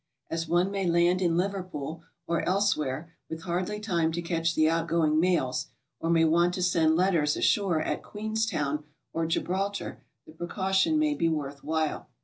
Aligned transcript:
As 0.31 0.47
one 0.47 0.71
may 0.71 0.87
land 0.87 1.21
in 1.21 1.37
Liverpool 1.37 2.01
or 2.25 2.41
elsewhere 2.49 3.13
with 3.29 3.43
hardly 3.43 3.79
time 3.79 4.11
to 4.13 4.21
catch 4.23 4.55
the 4.55 4.67
outgoing 4.67 5.19
mails, 5.19 5.67
or 5.99 6.09
may 6.09 6.25
want 6.25 6.55
to 6.55 6.63
send 6.63 6.95
letters 6.95 7.37
ashore 7.37 7.79
at 7.83 8.01
Queenstown 8.01 8.83
or 9.13 9.27
Gibraltar, 9.27 10.01
the 10.25 10.31
precaution 10.33 10.97
may 10.97 11.13
be 11.13 11.29
worth 11.29 11.63
while. 11.63 12.09